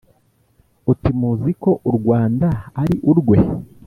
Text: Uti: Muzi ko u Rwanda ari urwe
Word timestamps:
Uti: 0.91 1.09
Muzi 1.19 1.51
ko 1.61 1.71
u 1.89 1.91
Rwanda 1.97 2.47
ari 2.81 2.95
urwe 3.09 3.37